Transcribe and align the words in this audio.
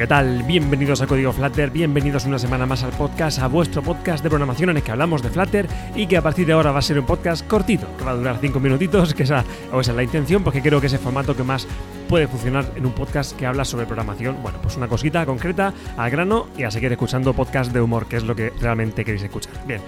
¿qué 0.00 0.06
tal? 0.06 0.44
Bienvenidos 0.44 1.02
a 1.02 1.06
Código 1.06 1.30
Flutter, 1.30 1.70
bienvenidos 1.70 2.24
una 2.24 2.38
semana 2.38 2.64
más 2.64 2.82
al 2.82 2.90
podcast, 2.92 3.38
a 3.38 3.48
vuestro 3.48 3.82
podcast 3.82 4.22
de 4.22 4.30
programación 4.30 4.70
en 4.70 4.78
el 4.78 4.82
que 4.82 4.92
hablamos 4.92 5.22
de 5.22 5.28
Flutter 5.28 5.68
y 5.94 6.06
que 6.06 6.16
a 6.16 6.22
partir 6.22 6.46
de 6.46 6.54
ahora 6.54 6.72
va 6.72 6.78
a 6.78 6.82
ser 6.82 6.98
un 6.98 7.04
podcast 7.04 7.46
cortito, 7.46 7.86
que 7.98 8.04
va 8.04 8.12
a 8.12 8.14
durar 8.14 8.38
5 8.40 8.58
minutitos, 8.60 9.12
que 9.12 9.24
esa, 9.24 9.44
o 9.70 9.78
esa 9.78 9.90
es 9.90 9.96
la 9.96 10.02
intención, 10.02 10.42
porque 10.42 10.62
creo 10.62 10.80
que 10.80 10.86
es 10.86 10.94
el 10.94 11.00
formato 11.00 11.36
que 11.36 11.42
más 11.42 11.66
puede 12.08 12.28
funcionar 12.28 12.64
en 12.76 12.86
un 12.86 12.92
podcast 12.92 13.36
que 13.36 13.44
habla 13.44 13.66
sobre 13.66 13.84
programación. 13.84 14.38
Bueno, 14.42 14.56
pues 14.62 14.74
una 14.78 14.88
cosita 14.88 15.26
concreta, 15.26 15.74
al 15.98 16.10
grano 16.10 16.46
y 16.56 16.62
a 16.62 16.70
seguir 16.70 16.90
escuchando 16.90 17.34
podcast 17.34 17.70
de 17.70 17.82
humor, 17.82 18.06
que 18.06 18.16
es 18.16 18.24
lo 18.24 18.34
que 18.34 18.54
realmente 18.58 19.04
queréis 19.04 19.24
escuchar. 19.24 19.52
Bien, 19.66 19.82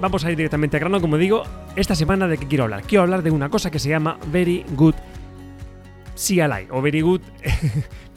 vamos 0.00 0.24
a 0.24 0.30
ir 0.30 0.38
directamente 0.38 0.78
al 0.78 0.80
grano, 0.80 1.02
como 1.02 1.18
digo, 1.18 1.42
esta 1.76 1.94
semana 1.94 2.26
de 2.28 2.38
qué 2.38 2.46
quiero 2.46 2.64
hablar. 2.64 2.84
Quiero 2.84 3.02
hablar 3.02 3.22
de 3.22 3.30
una 3.30 3.50
cosa 3.50 3.70
que 3.70 3.78
se 3.78 3.90
llama 3.90 4.16
Very 4.32 4.64
Good 4.70 4.94
CLI 6.14 6.68
o 6.70 6.80
Very 6.82 7.02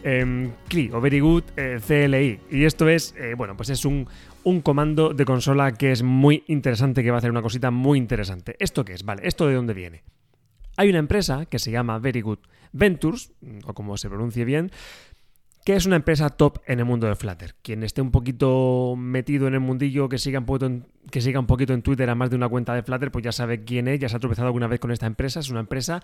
CLI 0.04 0.92
o 0.92 1.02
Very 1.02 1.22
CLI. 1.22 2.40
Y 2.52 2.66
esto 2.66 2.90
es, 2.90 3.16
eh, 3.18 3.36
bueno, 3.36 3.56
pues 3.56 3.70
es 3.70 3.86
un, 3.86 4.08
un 4.44 4.62
comando 4.62 5.14
de 5.14 5.26
consola 5.26 5.74
que 5.74 5.92
es 5.92 6.04
muy 6.04 6.44
interesante, 6.48 7.04
que 7.04 7.12
va 7.12 7.18
a 7.18 7.20
hacer 7.20 7.32
una 7.32 7.42
cosita 7.42 7.72
muy 7.72 7.98
interesante. 7.98 8.56
¿Esto 8.60 8.84
qué 8.86 8.94
es? 8.94 9.04
Vale, 9.04 9.22
¿esto 9.26 9.48
de 9.48 9.56
dónde 9.56 9.74
viene? 9.74 10.04
Hay 10.76 10.90
una 10.90 11.00
empresa 11.00 11.46
que 11.46 11.60
se 11.60 11.72
llama 11.72 12.00
Very 12.00 12.22
Good 12.22 12.40
Ventures, 12.72 13.32
o 13.66 13.74
como 13.74 13.96
se 13.98 14.10
pronuncie 14.10 14.44
bien, 14.44 14.72
que 15.64 15.76
es 15.76 15.86
una 15.86 15.96
empresa 15.96 16.30
top 16.30 16.60
en 16.66 16.80
el 16.80 16.86
mundo 16.86 17.08
de 17.08 17.16
Flutter. 17.16 17.56
Quien 17.62 17.84
esté 17.84 18.02
un 18.02 18.12
poquito 18.12 18.96
metido 18.98 19.48
en 19.48 19.54
el 19.54 19.60
mundillo, 19.62 20.10
que 20.10 20.18
siga 20.18 20.40
un 20.40 20.46
poquito 20.46 20.66
en, 20.66 20.86
que 21.10 21.22
siga 21.22 21.40
un 21.40 21.46
poquito 21.46 21.74
en 21.74 21.82
Twitter 21.82 22.10
a 22.10 22.16
más 22.16 22.30
de 22.30 22.36
una 22.36 22.50
cuenta 22.50 22.74
de 22.74 22.84
Flutter, 22.84 23.12
pues 23.12 23.24
ya 23.24 23.32
sabe 23.32 23.64
quién 23.64 23.88
es, 23.88 24.00
ya 24.00 24.10
se 24.10 24.18
ha 24.18 24.20
tropezado 24.20 24.48
alguna 24.48 24.68
vez 24.68 24.80
con 24.80 24.92
esta 24.92 25.06
empresa. 25.06 25.40
Es 25.40 25.50
una 25.50 25.62
empresa 25.62 26.04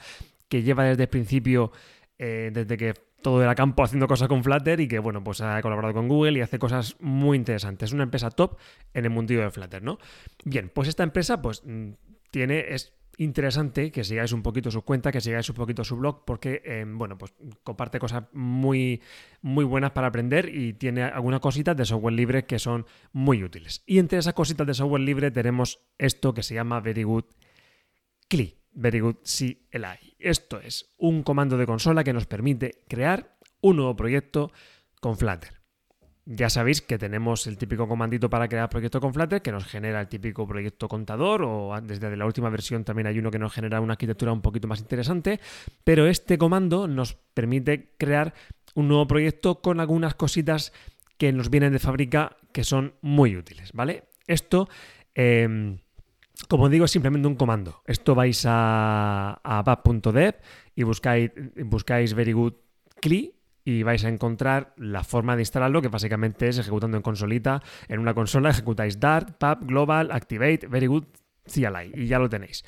que 0.49 0.63
lleva 0.63 0.83
desde 0.83 1.03
el 1.03 1.09
principio, 1.09 1.71
eh, 2.17 2.51
desde 2.53 2.75
que 2.75 2.93
todo 3.21 3.41
era 3.41 3.55
campo 3.55 3.83
haciendo 3.83 4.07
cosas 4.07 4.27
con 4.27 4.43
Flutter 4.43 4.79
y 4.79 4.87
que, 4.87 4.99
bueno, 4.99 5.23
pues 5.23 5.41
ha 5.41 5.61
colaborado 5.61 5.93
con 5.93 6.07
Google 6.07 6.39
y 6.39 6.41
hace 6.41 6.59
cosas 6.59 6.95
muy 6.99 7.37
interesantes. 7.37 7.89
Es 7.89 7.93
una 7.93 8.03
empresa 8.03 8.31
top 8.31 8.57
en 8.93 9.05
el 9.05 9.11
mundillo 9.11 9.41
de 9.41 9.51
Flutter, 9.51 9.83
¿no? 9.83 9.99
Bien, 10.43 10.71
pues 10.73 10.87
esta 10.87 11.03
empresa, 11.03 11.41
pues 11.41 11.61
mm, 11.65 11.91
tiene, 12.31 12.73
es 12.73 12.93
interesante 13.17 13.91
que 13.91 14.05
sigáis 14.05 14.31
un 14.31 14.41
poquito 14.41 14.71
su 14.71 14.83
cuenta, 14.83 15.11
que 15.11 15.19
sigáis 15.19 15.49
un 15.49 15.55
poquito 15.55 15.83
su 15.83 15.97
blog, 15.97 16.23
porque, 16.25 16.61
eh, 16.63 16.85
bueno, 16.87 17.17
pues 17.17 17.33
comparte 17.63 17.99
cosas 17.99 18.23
muy, 18.31 19.01
muy 19.41 19.65
buenas 19.65 19.91
para 19.91 20.07
aprender 20.07 20.49
y 20.53 20.73
tiene 20.73 21.03
algunas 21.03 21.41
cositas 21.41 21.75
de 21.75 21.85
software 21.85 22.13
libre 22.13 22.45
que 22.45 22.59
son 22.59 22.85
muy 23.11 23.43
útiles. 23.43 23.83
Y 23.85 23.99
entre 23.99 24.19
esas 24.19 24.33
cositas 24.33 24.65
de 24.65 24.73
software 24.73 25.01
libre 25.01 25.31
tenemos 25.31 25.81
esto 25.97 26.33
que 26.33 26.43
se 26.43 26.55
llama 26.55 26.79
Very 26.79 27.03
Good 27.03 27.25
CLI, 28.29 28.58
Very 28.71 28.99
Good 28.99 29.17
CLI. 29.23 30.15
Esto 30.19 30.59
es 30.59 30.93
un 30.97 31.23
comando 31.23 31.57
de 31.57 31.65
consola 31.65 32.03
que 32.03 32.13
nos 32.13 32.25
permite 32.25 32.83
crear 32.87 33.37
un 33.61 33.77
nuevo 33.77 33.95
proyecto 33.95 34.51
con 35.01 35.17
Flutter. 35.17 35.59
Ya 36.25 36.49
sabéis 36.49 36.83
que 36.83 36.99
tenemos 36.99 37.47
el 37.47 37.57
típico 37.57 37.87
comandito 37.87 38.29
para 38.29 38.47
crear 38.47 38.69
proyecto 38.69 39.01
con 39.01 39.13
Flutter 39.13 39.41
que 39.41 39.51
nos 39.51 39.65
genera 39.65 39.99
el 39.99 40.07
típico 40.07 40.47
proyecto 40.47 40.87
contador 40.87 41.41
o 41.43 41.79
desde 41.81 42.15
la 42.15 42.25
última 42.25 42.51
versión 42.51 42.83
también 42.83 43.07
hay 43.07 43.17
uno 43.17 43.31
que 43.31 43.39
nos 43.39 43.51
genera 43.51 43.81
una 43.81 43.93
arquitectura 43.93 44.31
un 44.31 44.41
poquito 44.41 44.67
más 44.67 44.79
interesante, 44.79 45.39
pero 45.83 46.05
este 46.05 46.37
comando 46.37 46.87
nos 46.87 47.15
permite 47.15 47.95
crear 47.97 48.35
un 48.75 48.87
nuevo 48.87 49.07
proyecto 49.07 49.61
con 49.61 49.79
algunas 49.79 50.13
cositas 50.13 50.71
que 51.17 51.33
nos 51.33 51.49
vienen 51.49 51.73
de 51.73 51.79
fábrica 51.79 52.37
que 52.53 52.63
son 52.63 52.93
muy 53.01 53.35
útiles, 53.35 53.71
¿vale? 53.73 54.03
Esto, 54.27 54.69
eh, 55.15 55.79
como 56.47 56.69
digo, 56.69 56.85
es 56.85 56.91
simplemente 56.91 57.27
un 57.27 57.35
comando. 57.35 57.81
Esto 57.85 58.15
vais 58.15 58.45
a, 58.47 59.39
a 59.43 59.61
bab.dev 59.63 60.35
y 60.75 60.83
buscáis, 60.83 61.31
buscáis 61.65 62.13
very 62.13 62.33
good 62.33 62.53
CLI 63.01 63.35
y 63.65 63.83
vais 63.83 64.03
a 64.05 64.09
encontrar 64.09 64.73
la 64.77 65.03
forma 65.03 65.35
de 65.35 65.43
instalarlo, 65.43 65.81
que 65.81 65.89
básicamente 65.89 66.47
es 66.47 66.57
ejecutando 66.57 66.97
en 66.97 67.03
consolita. 67.03 67.61
En 67.87 67.99
una 67.99 68.13
consola 68.13 68.49
ejecutáis 68.49 68.99
Dart, 68.99 69.37
pub, 69.37 69.67
global, 69.67 70.11
activate, 70.11 70.67
very 70.67 70.87
y 71.93 72.07
ya 72.07 72.19
lo 72.19 72.29
tenéis. 72.29 72.63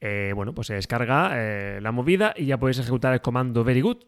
Eh, 0.00 0.32
bueno, 0.34 0.54
pues 0.54 0.68
se 0.68 0.74
descarga 0.74 1.32
eh, 1.34 1.80
la 1.80 1.90
movida 1.90 2.32
y 2.36 2.46
ya 2.46 2.58
podéis 2.58 2.78
ejecutar 2.78 3.12
el 3.14 3.20
comando 3.20 3.64
very 3.64 3.80
good 3.80 3.98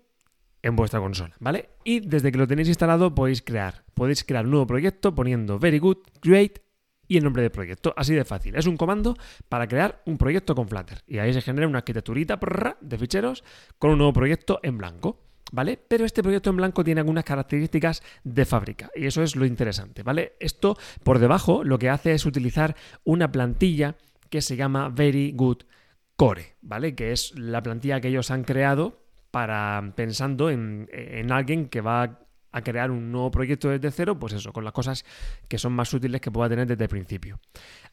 en 0.62 0.76
vuestra 0.76 1.00
consola, 1.00 1.34
¿vale? 1.40 1.70
Y 1.84 2.00
desde 2.00 2.30
que 2.30 2.38
lo 2.38 2.46
tenéis 2.46 2.68
instalado 2.68 3.14
podéis 3.14 3.42
crear, 3.42 3.84
podéis 3.94 4.24
crear 4.24 4.44
un 4.44 4.52
nuevo 4.52 4.66
proyecto 4.66 5.14
poniendo 5.14 5.58
very 5.58 5.78
good, 5.78 5.98
create 6.20 6.62
y 7.10 7.16
el 7.16 7.24
nombre 7.24 7.42
del 7.42 7.50
proyecto. 7.50 7.92
Así 7.96 8.14
de 8.14 8.24
fácil. 8.24 8.54
Es 8.54 8.66
un 8.66 8.76
comando 8.76 9.16
para 9.48 9.66
crear 9.66 10.00
un 10.06 10.16
proyecto 10.16 10.54
con 10.54 10.68
Flutter. 10.68 11.02
Y 11.08 11.18
ahí 11.18 11.34
se 11.34 11.42
genera 11.42 11.66
una 11.66 11.78
arquitecturita 11.78 12.38
de 12.80 12.98
ficheros 12.98 13.42
con 13.80 13.90
un 13.90 13.98
nuevo 13.98 14.12
proyecto 14.12 14.60
en 14.62 14.78
blanco. 14.78 15.18
¿vale? 15.50 15.76
Pero 15.76 16.04
este 16.04 16.22
proyecto 16.22 16.50
en 16.50 16.56
blanco 16.56 16.84
tiene 16.84 17.00
algunas 17.00 17.24
características 17.24 18.04
de 18.22 18.44
fábrica 18.44 18.88
y 18.94 19.06
eso 19.06 19.24
es 19.24 19.34
lo 19.34 19.44
interesante, 19.44 20.04
¿vale? 20.04 20.34
Esto 20.38 20.76
por 21.02 21.18
debajo 21.18 21.64
lo 21.64 21.76
que 21.76 21.90
hace 21.90 22.12
es 22.12 22.24
utilizar 22.24 22.76
una 23.02 23.32
plantilla 23.32 23.96
que 24.28 24.42
se 24.42 24.54
llama 24.54 24.90
Very 24.90 25.32
Good 25.32 25.64
Core, 26.14 26.54
¿vale? 26.62 26.94
Que 26.94 27.10
es 27.10 27.36
la 27.36 27.64
plantilla 27.64 28.00
que 28.00 28.06
ellos 28.06 28.30
han 28.30 28.44
creado 28.44 29.02
para 29.32 29.92
pensando 29.96 30.50
en, 30.50 30.88
en 30.92 31.32
alguien 31.32 31.68
que 31.68 31.80
va 31.80 32.20
a 32.52 32.62
crear 32.62 32.90
un 32.90 33.12
nuevo 33.12 33.30
proyecto 33.30 33.68
desde 33.68 33.90
cero, 33.90 34.18
pues 34.18 34.32
eso, 34.32 34.52
con 34.52 34.64
las 34.64 34.72
cosas 34.72 35.04
que 35.48 35.58
son 35.58 35.72
más 35.72 35.92
útiles 35.92 36.20
que 36.20 36.30
pueda 36.30 36.48
tener 36.48 36.66
desde 36.66 36.84
el 36.84 36.90
principio. 36.90 37.38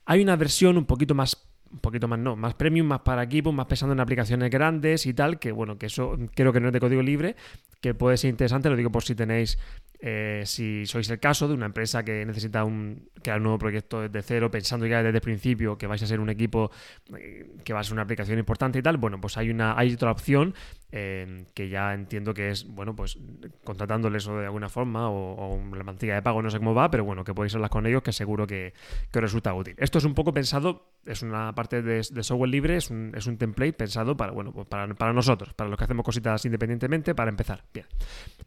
Hay 0.05 0.21
una 0.21 0.35
versión 0.35 0.77
un 0.77 0.85
poquito 0.85 1.15
más 1.15 1.47
un 1.71 1.79
poquito 1.79 2.07
más 2.07 2.19
no, 2.19 2.35
más 2.35 2.53
premium, 2.53 2.87
más 2.87 3.01
para 3.01 3.23
equipos, 3.23 3.53
más 3.53 3.65
pensando 3.65 3.93
en 3.93 3.99
aplicaciones 3.99 4.49
grandes 4.49 5.05
y 5.05 5.13
tal, 5.13 5.37
que 5.37 5.51
bueno, 5.51 5.77
que 5.77 5.87
eso 5.87 6.17
creo 6.33 6.53
que 6.53 6.59
no 6.59 6.67
es 6.67 6.73
de 6.73 6.79
código 6.79 7.01
libre, 7.01 7.35
que 7.81 7.93
puede 7.93 8.17
ser 8.17 8.29
interesante, 8.29 8.69
lo 8.69 8.75
digo 8.75 8.91
por 8.91 9.03
si 9.03 9.15
tenéis, 9.15 9.59
eh, 9.99 10.43
si 10.45 10.85
sois 10.85 11.09
el 11.09 11.19
caso 11.19 11.47
de 11.47 11.53
una 11.53 11.65
empresa 11.65 12.03
que 12.03 12.25
necesita 12.25 12.63
un, 12.63 13.09
crear 13.21 13.39
un 13.39 13.43
nuevo 13.43 13.57
proyecto 13.57 14.01
desde 14.01 14.21
cero, 14.21 14.51
pensando 14.51 14.85
ya 14.85 15.01
desde 15.01 15.17
el 15.17 15.21
principio 15.21 15.77
que 15.77 15.87
vais 15.87 16.01
a 16.03 16.07
ser 16.07 16.19
un 16.19 16.29
equipo 16.29 16.71
eh, 17.17 17.49
que 17.63 17.73
va 17.73 17.79
a 17.79 17.83
ser 17.83 17.93
una 17.93 18.03
aplicación 18.03 18.37
importante 18.37 18.79
y 18.79 18.81
tal, 18.81 18.97
bueno, 18.97 19.19
pues 19.19 19.37
hay 19.37 19.49
una, 19.49 19.77
hay 19.77 19.93
otra 19.93 20.11
opción 20.11 20.53
eh, 20.91 21.45
que 21.53 21.69
ya 21.69 21.93
entiendo 21.93 22.33
que 22.33 22.49
es, 22.49 22.65
bueno, 22.65 22.95
pues 22.95 23.17
contratándoles 23.63 24.27
o 24.27 24.37
de 24.37 24.45
alguna 24.45 24.69
forma 24.69 25.09
o, 25.09 25.57
o, 25.57 25.75
la 25.75 25.83
mantilla 25.83 26.15
de 26.15 26.21
pago, 26.21 26.41
no 26.41 26.49
sé 26.49 26.59
cómo 26.59 26.73
va, 26.73 26.89
pero 26.91 27.03
bueno, 27.03 27.23
que 27.23 27.33
podéis 27.33 27.55
hablar 27.55 27.69
con 27.69 27.85
ellos 27.87 28.03
que 28.03 28.13
seguro 28.13 28.47
que, 28.47 28.73
que 29.11 29.19
os 29.19 29.23
resulta 29.23 29.53
útil. 29.53 29.75
Esto 29.77 29.97
es 29.97 30.05
un 30.05 30.13
poco 30.13 30.33
pensado, 30.33 30.93
es 31.05 31.23
una 31.23 31.53
parte 31.55 31.81
de, 31.81 31.95
de 32.09 32.23
software 32.23 32.49
libre, 32.49 32.77
es 32.77 32.89
un, 32.89 33.13
es 33.15 33.27
un, 33.27 33.37
template 33.37 33.73
pensado 33.73 34.15
para, 34.15 34.31
bueno, 34.31 34.51
pues 34.53 34.67
para, 34.67 34.87
para 34.93 35.13
nosotros, 35.13 35.53
para 35.53 35.69
los 35.69 35.77
que 35.77 35.83
hacemos 35.83 36.05
cositas 36.05 36.45
independientemente, 36.45 37.15
para 37.15 37.29
empezar. 37.29 37.63
Bien. 37.73 37.85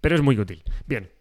Pero 0.01 0.15
es 0.15 0.23
muy 0.23 0.39
útil. 0.39 0.63
Bien. 0.87 1.20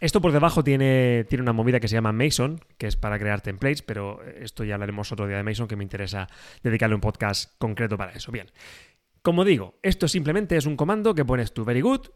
Esto 0.00 0.20
por 0.20 0.32
debajo 0.32 0.64
tiene, 0.64 1.24
tiene 1.28 1.42
una 1.42 1.52
movida 1.52 1.78
que 1.78 1.86
se 1.86 1.94
llama 1.94 2.12
Mason, 2.12 2.60
que 2.76 2.86
es 2.88 2.96
para 2.96 3.18
crear 3.18 3.40
templates, 3.40 3.82
pero 3.82 4.20
esto 4.24 4.64
ya 4.64 4.74
hablaremos 4.74 5.12
otro 5.12 5.26
día 5.26 5.36
de 5.36 5.42
Mason, 5.44 5.68
que 5.68 5.76
me 5.76 5.84
interesa 5.84 6.28
dedicarle 6.62 6.94
un 6.94 7.00
podcast 7.00 7.56
concreto 7.58 7.96
para 7.96 8.12
eso. 8.12 8.32
Bien. 8.32 8.50
Como 9.22 9.44
digo, 9.44 9.78
esto 9.82 10.08
simplemente 10.08 10.56
es 10.56 10.66
un 10.66 10.76
comando 10.76 11.14
que 11.14 11.24
pones 11.24 11.52
tu 11.52 11.64
very 11.64 11.80
good, 11.80 12.08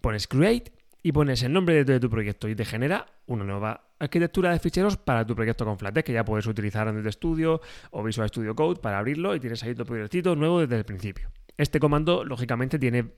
pones 0.00 0.28
create 0.28 0.72
y 1.02 1.10
pones 1.10 1.42
el 1.42 1.52
nombre 1.52 1.84
de 1.84 1.98
tu 1.98 2.08
proyecto 2.08 2.48
y 2.48 2.54
te 2.54 2.64
genera 2.64 3.06
una 3.26 3.44
nueva 3.44 3.88
arquitectura 3.98 4.52
de 4.52 4.60
ficheros 4.60 4.96
para 4.96 5.26
tu 5.26 5.34
proyecto 5.34 5.64
con 5.64 5.78
Flatex 5.78 6.04
que 6.04 6.12
ya 6.12 6.24
puedes 6.24 6.46
utilizar 6.46 6.86
en 6.88 6.98
el 6.98 7.12
Studio 7.12 7.60
o 7.90 8.02
Visual 8.04 8.28
Studio 8.28 8.54
Code 8.54 8.80
para 8.80 8.98
abrirlo 8.98 9.34
y 9.34 9.40
tienes 9.40 9.62
ahí 9.64 9.74
tu 9.74 9.84
proyectito 9.84 10.36
nuevo 10.36 10.60
desde 10.60 10.76
el 10.76 10.84
principio. 10.84 11.30
Este 11.56 11.80
comando, 11.80 12.24
lógicamente, 12.24 12.78
tiene 12.78 13.12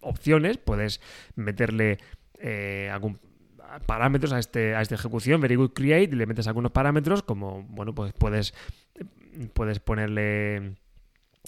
opciones, 0.00 0.58
puedes 0.58 1.00
meterle 1.34 1.98
eh, 2.38 2.88
algún 2.92 3.18
parámetros 3.86 4.32
a, 4.32 4.38
este, 4.38 4.74
a 4.74 4.82
esta 4.82 4.94
ejecución, 4.94 5.40
very 5.40 5.56
good 5.56 5.72
create, 5.72 6.14
y 6.14 6.16
le 6.16 6.26
metes 6.26 6.46
algunos 6.46 6.72
parámetros, 6.72 7.22
como, 7.22 7.62
bueno, 7.64 7.94
pues 7.94 8.12
puedes, 8.12 8.54
puedes 9.52 9.80
ponerle 9.80 10.76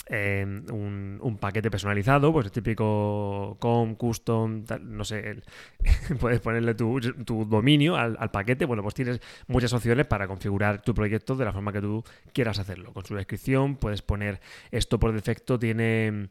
eh, 0.08 0.44
un, 0.70 1.38
paquete 1.40 1.70
personalizado, 1.70 2.32
pues 2.32 2.46
el 2.46 2.52
típico 2.52 3.56
com, 3.58 3.94
custom, 3.94 4.64
tal, 4.64 4.96
no 4.96 5.04
sé, 5.04 5.30
el, 5.30 5.44
puedes 6.20 6.40
ponerle 6.40 6.74
tu, 6.74 7.00
tu 7.00 7.44
dominio 7.44 7.96
al, 7.96 8.30
paquete. 8.30 8.66
Bueno, 8.66 8.82
pues 8.82 8.94
tienes 8.94 9.20
muchas 9.46 9.72
opciones 9.72 10.06
para 10.06 10.28
configurar 10.28 10.82
tu 10.82 10.94
proyecto 10.94 11.34
de 11.34 11.44
la 11.44 11.52
forma 11.52 11.72
que 11.72 11.80
tú 11.80 12.04
quieras 12.32 12.58
hacerlo. 12.58 12.92
Con 12.92 13.04
su 13.04 13.14
descripción 13.14 13.76
puedes 13.76 14.02
poner 14.02 14.40
esto 14.70 14.98
por 14.98 15.12
defecto, 15.12 15.58
tiene 15.58 16.28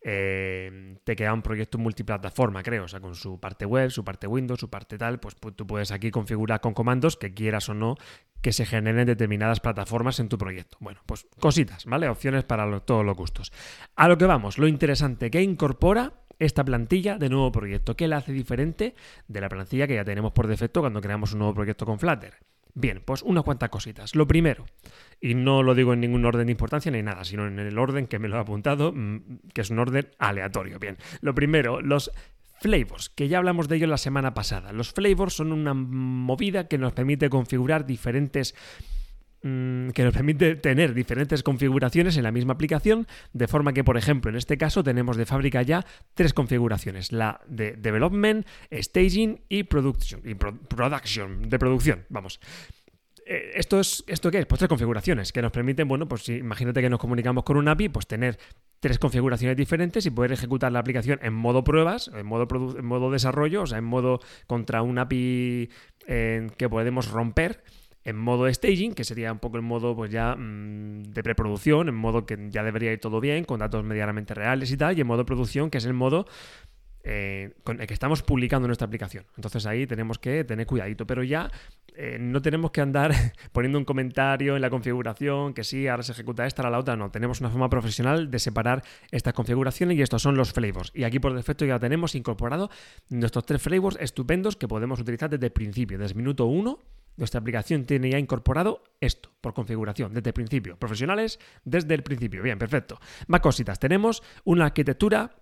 eh, 0.00 0.96
te 1.04 1.16
queda 1.16 1.32
un 1.32 1.42
proyecto 1.42 1.78
multiplataforma, 1.78 2.62
creo, 2.62 2.84
o 2.84 2.88
sea, 2.88 3.00
con 3.00 3.14
su 3.14 3.40
parte 3.40 3.66
web, 3.66 3.90
su 3.90 4.04
parte 4.04 4.26
Windows, 4.26 4.60
su 4.60 4.70
parte 4.70 4.96
tal, 4.96 5.18
pues, 5.18 5.34
pues 5.34 5.56
tú 5.56 5.66
puedes 5.66 5.90
aquí 5.90 6.10
configurar 6.10 6.60
con 6.60 6.74
comandos 6.74 7.16
que 7.16 7.34
quieras 7.34 7.68
o 7.68 7.74
no 7.74 7.96
que 8.40 8.52
se 8.52 8.64
generen 8.64 9.06
determinadas 9.06 9.60
plataformas 9.60 10.20
en 10.20 10.28
tu 10.28 10.38
proyecto. 10.38 10.76
Bueno, 10.80 11.00
pues 11.06 11.26
cositas, 11.40 11.84
¿vale? 11.86 12.08
Opciones 12.08 12.44
para 12.44 12.80
todos 12.80 13.04
los 13.04 13.16
gustos. 13.16 13.52
A 13.96 14.08
lo 14.08 14.16
que 14.16 14.26
vamos, 14.26 14.58
lo 14.58 14.68
interesante 14.68 15.30
que 15.30 15.42
incorpora 15.42 16.12
esta 16.38 16.64
plantilla 16.64 17.18
de 17.18 17.28
nuevo 17.28 17.50
proyecto. 17.50 17.96
¿Qué 17.96 18.06
la 18.06 18.18
hace 18.18 18.32
diferente 18.32 18.94
de 19.26 19.40
la 19.40 19.48
plantilla 19.48 19.86
que 19.86 19.94
ya 19.94 20.04
tenemos 20.04 20.32
por 20.32 20.46
defecto 20.46 20.80
cuando 20.80 21.00
creamos 21.00 21.32
un 21.32 21.40
nuevo 21.40 21.54
proyecto 21.54 21.84
con 21.84 21.98
Flutter? 21.98 22.34
Bien, 22.80 23.02
pues 23.04 23.22
unas 23.22 23.42
cuantas 23.42 23.70
cositas. 23.70 24.14
Lo 24.14 24.28
primero, 24.28 24.64
y 25.20 25.34
no 25.34 25.64
lo 25.64 25.74
digo 25.74 25.94
en 25.94 26.00
ningún 26.00 26.24
orden 26.24 26.46
de 26.46 26.52
importancia 26.52 26.92
ni 26.92 27.02
nada, 27.02 27.24
sino 27.24 27.44
en 27.48 27.58
el 27.58 27.76
orden 27.76 28.06
que 28.06 28.20
me 28.20 28.28
lo 28.28 28.36
he 28.36 28.40
apuntado, 28.40 28.94
que 29.52 29.62
es 29.62 29.70
un 29.70 29.80
orden 29.80 30.08
aleatorio. 30.20 30.78
Bien, 30.78 30.96
lo 31.20 31.34
primero, 31.34 31.80
los 31.80 32.12
Flavors, 32.60 33.08
que 33.08 33.26
ya 33.26 33.38
hablamos 33.38 33.66
de 33.66 33.76
ello 33.76 33.88
la 33.88 33.98
semana 33.98 34.32
pasada. 34.32 34.72
Los 34.72 34.92
flavors 34.92 35.34
son 35.34 35.52
una 35.52 35.74
movida 35.74 36.68
que 36.68 36.78
nos 36.78 36.92
permite 36.92 37.30
configurar 37.30 37.84
diferentes 37.84 38.54
mm, 38.54 39.07
que 39.40 40.04
nos 40.04 40.12
permite 40.12 40.56
tener 40.56 40.94
diferentes 40.94 41.42
configuraciones 41.42 42.16
en 42.16 42.24
la 42.24 42.32
misma 42.32 42.54
aplicación, 42.54 43.06
de 43.32 43.46
forma 43.46 43.72
que, 43.72 43.84
por 43.84 43.96
ejemplo, 43.96 44.30
en 44.30 44.36
este 44.36 44.58
caso 44.58 44.82
tenemos 44.82 45.16
de 45.16 45.26
fábrica 45.26 45.62
ya 45.62 45.86
tres 46.14 46.34
configuraciones, 46.34 47.12
la 47.12 47.40
de 47.46 47.72
development, 47.72 48.46
staging 48.72 49.42
y 49.48 49.64
production, 49.64 50.22
y 50.24 50.34
de 50.34 51.58
producción, 51.58 52.04
vamos. 52.08 52.40
Eh, 53.26 53.52
¿Esto, 53.54 53.78
es, 53.78 54.02
¿Esto 54.08 54.30
qué 54.30 54.40
es? 54.40 54.46
Pues 54.46 54.58
tres 54.58 54.68
configuraciones 54.68 55.32
que 55.32 55.42
nos 55.42 55.52
permiten, 55.52 55.86
bueno, 55.86 56.08
pues 56.08 56.28
imagínate 56.30 56.80
que 56.80 56.90
nos 56.90 56.98
comunicamos 56.98 57.44
con 57.44 57.58
un 57.58 57.68
API, 57.68 57.90
pues 57.90 58.06
tener 58.06 58.38
tres 58.80 58.98
configuraciones 58.98 59.56
diferentes 59.56 60.06
y 60.06 60.10
poder 60.10 60.32
ejecutar 60.32 60.72
la 60.72 60.78
aplicación 60.80 61.20
en 61.22 61.34
modo 61.34 61.62
pruebas, 61.62 62.10
en 62.14 62.26
modo, 62.26 62.48
en 62.76 62.84
modo 62.84 63.10
desarrollo, 63.10 63.62
o 63.62 63.66
sea, 63.66 63.78
en 63.78 63.84
modo 63.84 64.20
contra 64.46 64.82
un 64.82 64.98
API 64.98 65.68
que 66.06 66.68
podemos 66.70 67.10
romper 67.10 67.62
en 68.08 68.16
modo 68.16 68.50
staging, 68.52 68.94
que 68.94 69.04
sería 69.04 69.30
un 69.30 69.38
poco 69.38 69.58
el 69.58 69.62
modo 69.62 69.94
pues 69.94 70.10
ya 70.10 70.34
mm, 70.34 71.02
de 71.12 71.22
preproducción, 71.22 71.90
en 71.90 71.94
modo 71.94 72.24
que 72.24 72.38
ya 72.48 72.62
debería 72.62 72.90
ir 72.90 73.00
todo 73.00 73.20
bien, 73.20 73.44
con 73.44 73.60
datos 73.60 73.84
medianamente 73.84 74.32
reales 74.32 74.70
y 74.70 74.78
tal, 74.78 74.96
y 74.96 75.02
en 75.02 75.06
modo 75.06 75.26
producción, 75.26 75.68
que 75.68 75.76
es 75.76 75.84
el 75.84 75.92
modo 75.92 76.24
eh, 77.04 77.52
con 77.64 77.82
el 77.82 77.86
que 77.86 77.92
estamos 77.92 78.22
publicando 78.22 78.66
nuestra 78.66 78.86
aplicación. 78.86 79.26
Entonces 79.36 79.66
ahí 79.66 79.86
tenemos 79.86 80.18
que 80.18 80.42
tener 80.44 80.66
cuidadito, 80.66 81.06
pero 81.06 81.22
ya 81.22 81.50
eh, 81.94 82.16
no 82.18 82.40
tenemos 82.40 82.70
que 82.70 82.80
andar 82.80 83.12
poniendo 83.52 83.78
un 83.78 83.84
comentario 83.84 84.56
en 84.56 84.62
la 84.62 84.70
configuración 84.70 85.52
que 85.52 85.62
sí, 85.62 85.86
ahora 85.86 86.02
se 86.02 86.12
ejecuta 86.12 86.46
esta, 86.46 86.62
ahora 86.62 86.70
la 86.70 86.78
otra, 86.78 86.96
no. 86.96 87.10
Tenemos 87.10 87.40
una 87.40 87.50
forma 87.50 87.68
profesional 87.68 88.30
de 88.30 88.38
separar 88.38 88.84
estas 89.10 89.34
configuraciones 89.34 89.98
y 89.98 90.02
estos 90.02 90.22
son 90.22 90.34
los 90.34 90.54
flavors. 90.54 90.92
Y 90.94 91.04
aquí 91.04 91.18
por 91.18 91.34
defecto 91.34 91.66
ya 91.66 91.78
tenemos 91.78 92.14
incorporado 92.14 92.70
nuestros 93.10 93.44
tres 93.44 93.60
flavors 93.60 93.98
estupendos 94.00 94.56
que 94.56 94.66
podemos 94.66 94.98
utilizar 94.98 95.28
desde 95.28 95.44
el 95.44 95.52
principio, 95.52 95.98
desde 95.98 96.14
minuto 96.14 96.46
uno 96.46 96.78
nuestra 97.18 97.40
aplicación 97.40 97.84
tiene 97.84 98.10
ya 98.10 98.18
incorporado 98.18 98.84
esto 99.00 99.30
por 99.40 99.52
configuración 99.52 100.14
desde 100.14 100.30
el 100.30 100.34
principio. 100.34 100.78
Profesionales 100.78 101.38
desde 101.64 101.94
el 101.94 102.02
principio. 102.02 102.42
Bien, 102.42 102.58
perfecto. 102.58 102.98
Más 103.26 103.40
cositas. 103.40 103.78
Tenemos 103.78 104.22
una 104.44 104.66
arquitectura 104.66 105.32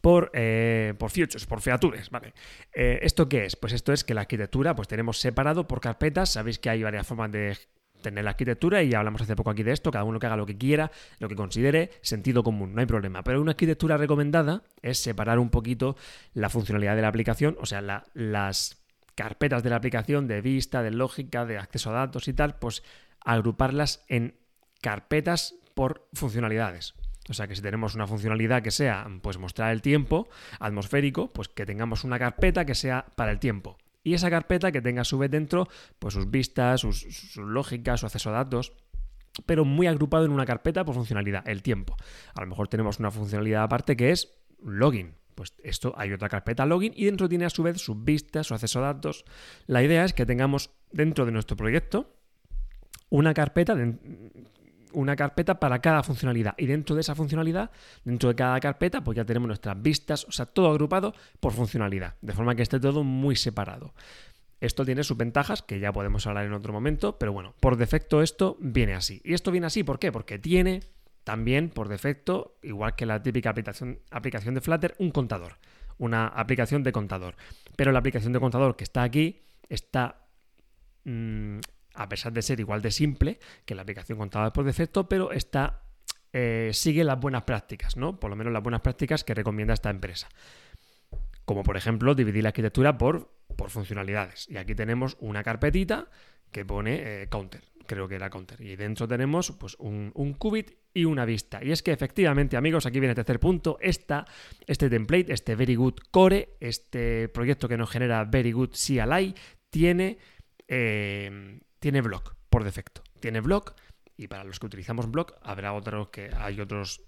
por, 0.00 0.30
eh, 0.34 0.94
por 0.98 1.10
futures, 1.10 1.46
por 1.46 1.60
features, 1.60 2.10
¿vale? 2.10 2.34
Eh, 2.74 2.98
¿Esto 3.02 3.28
qué 3.28 3.46
es? 3.46 3.56
Pues 3.56 3.72
esto 3.72 3.92
es 3.92 4.02
que 4.02 4.14
la 4.14 4.22
arquitectura 4.22 4.74
pues 4.74 4.88
tenemos 4.88 5.18
separado 5.20 5.66
por 5.66 5.80
carpetas, 5.80 6.30
sabéis 6.30 6.58
que 6.58 6.70
hay 6.70 6.82
varias 6.82 7.06
formas 7.06 7.30
de 7.30 7.56
tener 8.02 8.24
la 8.24 8.30
arquitectura 8.30 8.82
y 8.82 8.90
ya 8.90 8.98
hablamos 8.98 9.22
hace 9.22 9.36
poco 9.36 9.50
aquí 9.50 9.62
de 9.62 9.72
esto, 9.72 9.90
cada 9.90 10.04
uno 10.04 10.18
que 10.18 10.26
haga 10.26 10.36
lo 10.36 10.44
que 10.44 10.58
quiera, 10.58 10.90
lo 11.18 11.28
que 11.28 11.36
considere 11.36 11.90
sentido 12.02 12.42
común, 12.42 12.74
no 12.74 12.80
hay 12.80 12.86
problema. 12.86 13.22
Pero 13.22 13.40
una 13.40 13.52
arquitectura 13.52 13.96
recomendada 13.96 14.62
es 14.82 14.98
separar 14.98 15.38
un 15.38 15.50
poquito 15.50 15.96
la 16.34 16.48
funcionalidad 16.48 16.96
de 16.96 17.02
la 17.02 17.08
aplicación, 17.08 17.56
o 17.60 17.66
sea, 17.66 17.80
las 18.14 18.85
carpetas 19.16 19.64
de 19.64 19.70
la 19.70 19.76
aplicación 19.76 20.28
de 20.28 20.40
vista, 20.40 20.82
de 20.82 20.92
lógica, 20.92 21.44
de 21.44 21.58
acceso 21.58 21.90
a 21.90 21.94
datos 21.94 22.28
y 22.28 22.32
tal, 22.32 22.58
pues 22.58 22.84
agruparlas 23.24 24.04
en 24.06 24.36
carpetas 24.80 25.56
por 25.74 26.06
funcionalidades. 26.12 26.94
O 27.28 27.34
sea 27.34 27.48
que 27.48 27.56
si 27.56 27.62
tenemos 27.62 27.94
una 27.94 28.06
funcionalidad 28.06 28.62
que 28.62 28.70
sea 28.70 29.06
pues 29.20 29.38
mostrar 29.38 29.72
el 29.72 29.82
tiempo 29.82 30.28
atmosférico, 30.60 31.32
pues 31.32 31.48
que 31.48 31.66
tengamos 31.66 32.04
una 32.04 32.18
carpeta 32.18 32.64
que 32.64 32.74
sea 32.74 33.06
para 33.16 33.32
el 33.32 33.40
tiempo. 33.40 33.78
Y 34.04 34.14
esa 34.14 34.30
carpeta 34.30 34.70
que 34.70 34.80
tenga 34.80 35.02
a 35.02 35.04
su 35.04 35.18
vez 35.18 35.30
dentro 35.30 35.68
pues 35.98 36.14
sus 36.14 36.30
vistas, 36.30 36.82
sus, 36.82 37.36
lógicas, 37.36 38.00
su 38.00 38.06
acceso 38.06 38.30
a 38.30 38.34
datos, 38.34 38.74
pero 39.44 39.64
muy 39.64 39.88
agrupado 39.88 40.24
en 40.24 40.30
una 40.30 40.46
carpeta 40.46 40.84
por 40.84 40.94
funcionalidad, 40.94 41.46
el 41.48 41.62
tiempo. 41.62 41.96
A 42.34 42.40
lo 42.42 42.46
mejor 42.46 42.68
tenemos 42.68 43.00
una 43.00 43.10
funcionalidad 43.10 43.64
aparte 43.64 43.96
que 43.96 44.12
es 44.12 44.38
login. 44.62 45.14
Pues 45.36 45.54
esto 45.62 45.94
hay 45.96 46.12
otra 46.12 46.30
carpeta 46.30 46.64
login 46.66 46.92
y 46.96 47.04
dentro 47.04 47.28
tiene 47.28 47.44
a 47.44 47.50
su 47.50 47.62
vez 47.62 47.78
sus 47.78 48.02
vistas, 48.02 48.48
su 48.48 48.54
acceso 48.54 48.80
a 48.80 48.92
datos. 48.92 49.24
La 49.66 49.82
idea 49.82 50.04
es 50.04 50.14
que 50.14 50.26
tengamos 50.26 50.70
dentro 50.90 51.26
de 51.26 51.32
nuestro 51.32 51.56
proyecto 51.56 52.16
una 53.10 53.34
carpeta 53.34 53.76
una 54.94 55.14
carpeta 55.14 55.60
para 55.60 55.80
cada 55.80 56.02
funcionalidad. 56.02 56.54
Y 56.56 56.64
dentro 56.64 56.94
de 56.94 57.02
esa 57.02 57.14
funcionalidad, 57.14 57.70
dentro 58.02 58.30
de 58.30 58.34
cada 58.34 58.58
carpeta, 58.60 59.04
pues 59.04 59.14
ya 59.14 59.26
tenemos 59.26 59.46
nuestras 59.46 59.80
vistas, 59.80 60.24
o 60.24 60.32
sea, 60.32 60.46
todo 60.46 60.70
agrupado 60.70 61.14
por 61.38 61.52
funcionalidad, 61.52 62.14
de 62.22 62.32
forma 62.32 62.54
que 62.54 62.62
esté 62.62 62.80
todo 62.80 63.04
muy 63.04 63.36
separado. 63.36 63.92
Esto 64.58 64.86
tiene 64.86 65.04
sus 65.04 65.18
ventajas, 65.18 65.60
que 65.60 65.80
ya 65.80 65.92
podemos 65.92 66.26
hablar 66.26 66.46
en 66.46 66.54
otro 66.54 66.72
momento, 66.72 67.18
pero 67.18 67.34
bueno, 67.34 67.54
por 67.60 67.76
defecto 67.76 68.22
esto 68.22 68.56
viene 68.58 68.94
así. 68.94 69.20
Y 69.22 69.34
esto 69.34 69.50
viene 69.50 69.66
así, 69.66 69.84
¿por 69.84 69.98
qué? 69.98 70.10
Porque 70.10 70.38
tiene 70.38 70.80
también 71.26 71.70
por 71.70 71.88
defecto, 71.88 72.56
igual 72.62 72.94
que 72.94 73.04
la 73.04 73.20
típica 73.20 73.50
aplicación, 73.50 73.98
aplicación 74.12 74.54
de 74.54 74.60
Flutter, 74.60 74.94
un 75.00 75.10
contador, 75.10 75.58
una 75.98 76.28
aplicación 76.28 76.84
de 76.84 76.92
contador. 76.92 77.34
Pero 77.74 77.90
la 77.90 77.98
aplicación 77.98 78.32
de 78.32 78.38
contador 78.38 78.76
que 78.76 78.84
está 78.84 79.02
aquí 79.02 79.42
está 79.68 80.28
mm, 81.02 81.58
a 81.94 82.08
pesar 82.08 82.32
de 82.32 82.42
ser 82.42 82.60
igual 82.60 82.80
de 82.80 82.92
simple 82.92 83.40
que 83.64 83.74
la 83.74 83.82
aplicación 83.82 84.18
contada 84.18 84.52
por 84.52 84.64
defecto, 84.64 85.08
pero 85.08 85.32
está, 85.32 85.82
eh, 86.32 86.70
sigue 86.72 87.02
las 87.02 87.18
buenas 87.18 87.42
prácticas, 87.42 87.96
¿no? 87.96 88.20
Por 88.20 88.30
lo 88.30 88.36
menos 88.36 88.52
las 88.52 88.62
buenas 88.62 88.82
prácticas 88.82 89.24
que 89.24 89.34
recomienda 89.34 89.74
esta 89.74 89.90
empresa. 89.90 90.28
Como 91.44 91.64
por 91.64 91.76
ejemplo 91.76 92.14
dividir 92.14 92.44
la 92.44 92.50
arquitectura 92.50 92.98
por, 92.98 93.32
por 93.56 93.70
funcionalidades. 93.70 94.48
Y 94.48 94.58
aquí 94.58 94.76
tenemos 94.76 95.16
una 95.18 95.42
carpetita 95.42 96.08
que 96.52 96.64
pone 96.64 97.22
eh, 97.22 97.28
counter, 97.28 97.64
creo 97.88 98.06
que 98.06 98.14
era 98.14 98.30
counter. 98.30 98.60
Y 98.60 98.76
dentro 98.76 99.08
tenemos 99.08 99.50
pues, 99.50 99.74
un, 99.80 100.12
un, 100.14 100.34
qubit 100.34 100.85
y 100.96 101.04
una 101.04 101.24
vista. 101.24 101.62
Y 101.62 101.72
es 101.72 101.82
que 101.82 101.92
efectivamente, 101.92 102.56
amigos, 102.56 102.86
aquí 102.86 102.98
viene 102.98 103.10
el 103.10 103.16
tercer 103.16 103.38
punto. 103.38 103.76
Esta, 103.80 104.24
este 104.66 104.88
template, 104.88 105.32
este 105.32 105.54
Very 105.54 105.74
Good 105.74 105.98
Core, 106.10 106.56
este 106.58 107.28
proyecto 107.28 107.68
que 107.68 107.76
nos 107.76 107.90
genera 107.90 108.24
Very 108.24 108.52
Good 108.52 108.70
CLI, 108.70 109.34
tiene 109.68 110.18
eh, 110.68 111.60
tiene 111.78 112.00
block 112.00 112.34
por 112.48 112.64
defecto. 112.64 113.02
Tiene 113.20 113.40
block 113.40 113.74
y 114.16 114.28
para 114.28 114.44
los 114.44 114.58
que 114.58 114.66
utilizamos 114.66 115.10
block 115.10 115.34
habrá 115.42 115.72
otros 115.72 116.08
que 116.08 116.30
hay 116.34 116.60
otros, 116.60 117.02